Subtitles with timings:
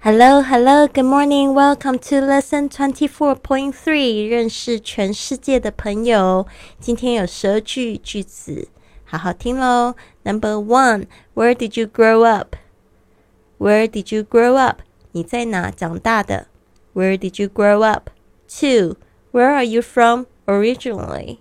[0.00, 1.52] Hello, hello, good morning.
[1.52, 4.28] Welcome to lesson twenty four point three.
[4.28, 6.46] 认识全世界的朋友。
[6.78, 8.68] 今天有十二句句子，
[9.04, 9.94] 好好听喽。
[10.22, 12.54] Number one, Where did you grow up?
[13.58, 14.82] Where did you grow up?
[15.12, 16.46] 你在哪长大的？
[16.94, 18.10] Where did you grow up?
[18.48, 18.96] Two,
[19.32, 21.38] Where are you from originally?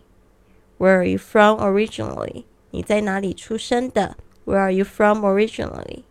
[0.79, 2.45] Where are you from originally?
[2.71, 4.17] 你在哪里出生的？
[4.45, 6.03] Where are you from originally?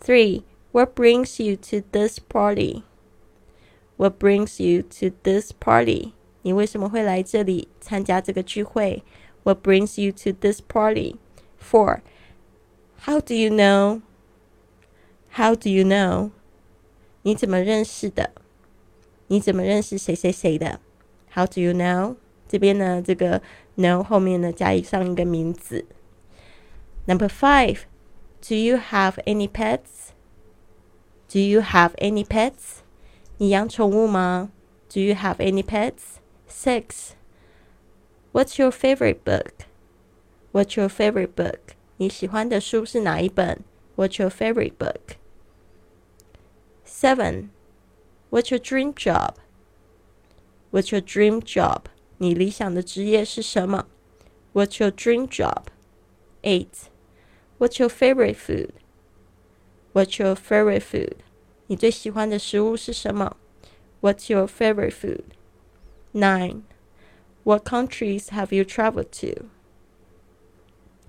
[0.00, 0.42] Three.
[0.74, 2.84] What brings you to this party?
[3.96, 6.12] What brings you to this party?
[6.42, 9.02] 你为什么会来这里参加这个聚会？
[9.42, 11.16] What brings you to this party?
[11.60, 12.00] Four.
[13.04, 14.02] How do you know?
[15.34, 16.30] How do you know?
[17.22, 18.30] 你怎么认识的？
[19.26, 20.80] 你怎么认识谁谁谁的？
[21.34, 22.16] How do you know?
[22.48, 23.42] 这边呢，这个
[23.76, 25.84] know 后面呢加上一个名字。
[27.06, 27.80] Number five.
[28.40, 30.12] Do you have any pets?
[31.34, 32.82] Do you have any pets?
[33.38, 34.50] 你养宠物吗？
[34.92, 36.18] Do you have any pets?
[36.48, 37.14] Six.
[38.32, 39.66] What's your favorite book?
[40.52, 41.74] What's your favorite book?
[41.96, 43.60] 你喜欢的书是哪一本？
[43.96, 45.16] What's your favorite book?
[46.84, 47.50] Seven.
[48.30, 49.34] What's your dream job?
[50.72, 51.84] What's your dream job?
[52.18, 53.86] 你理想的职业是什么？
[54.52, 55.64] What's your dream job?
[56.42, 56.88] Eight.
[57.58, 58.70] What's your favorite food?
[59.92, 61.16] What's your favorite food?
[61.66, 63.36] 你最喜欢的食物是什么？
[64.00, 65.24] What's your favorite food?
[66.12, 66.62] Nine.
[67.44, 69.46] What countries have you traveled to?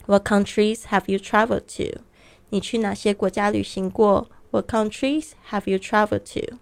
[0.06, 2.02] What countries have you traveled to?
[2.50, 4.30] 你去哪些国家旅行过？
[4.52, 6.58] What countries have you traveled to?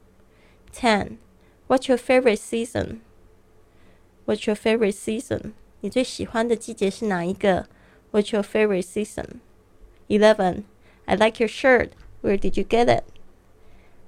[0.72, 1.18] Ten.
[1.68, 3.00] What's your favorite season?
[4.26, 5.54] What's your favorite season?
[5.82, 7.68] 你最喜欢的季节是哪一个？
[8.12, 9.40] What's your favorite season?
[10.08, 10.64] Eleven.
[11.06, 11.92] I like your shirt.
[12.22, 13.04] Where did you get it?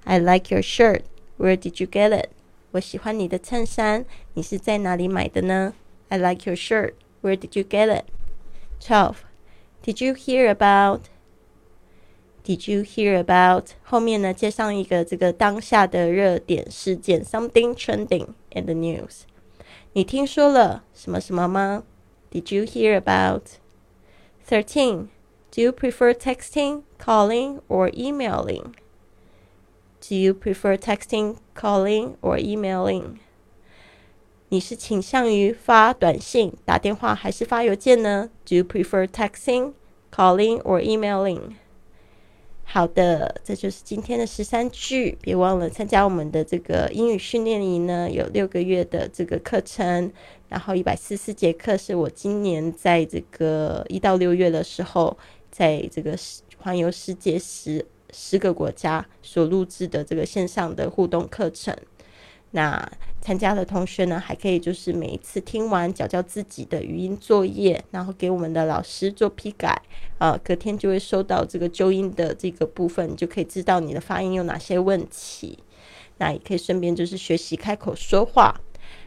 [0.06, 1.02] I like your shirt.
[1.38, 2.30] Where did you get it?
[2.72, 5.74] 我喜欢你的衬衫，你是在哪里买的呢？
[6.08, 6.94] I like your shirt.
[7.22, 8.04] Where did you get it?
[8.80, 9.16] Twelve.
[9.84, 11.02] Did you hear about?
[12.44, 13.66] Did you hear about?
[13.82, 19.22] 后面呢接上一个这个当下的热点事件，something trending in the news。
[19.92, 21.84] 你听说了什么什么吗？
[22.32, 23.42] Did you hear about?
[24.48, 25.08] Thirteen.
[25.50, 28.72] Do you prefer texting, calling, or emailing?
[30.07, 33.17] Do you prefer texting, calling, or emailing?
[34.47, 39.73] 你是倾向于发短信、打电话还是发邮件呢？Do you prefer texting,
[40.09, 41.55] calling, or emailing?
[42.63, 45.17] 好的，这就是今天的十三句。
[45.19, 50.09] 别忘了参加我们的这个英语训练营呢，有六个月的这个课程，
[50.47, 55.17] 然后一百四十四节课是我今年在这个一到六月的时候。
[55.49, 56.15] 在这个
[56.59, 61.75] 环游世界十十个国家所录制的这个线上的互动课程，
[62.51, 62.91] 那
[63.21, 69.81] 参加的同学呢，还可以就是每一次听完交交自己的语音作业，然后给我们的老师做批改，
[70.17, 75.59] 呃，隔天就会收到这个纠音的这个部分，就可以知道你的发音有哪些问题。
[76.17, 78.59] 那也可以顺便就是学习开口说话。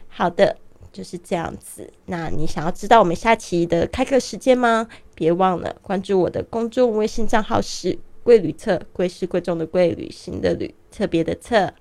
[0.07, 0.57] 好的。
[0.93, 1.89] 就是这样子。
[2.07, 4.89] 那你想要知道我们下期的开课时间吗？
[5.15, 11.73] 别忘了关注我的公众微信账号是“贵旅册”，贵是贵重的贵，旅行的旅，特别的册。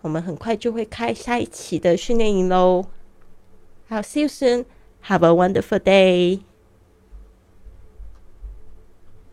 [0.00, 2.86] 我们很快就会开下一期的训练营喽。
[3.88, 4.64] 好，see you soon.
[5.04, 6.47] Have a wonderful day.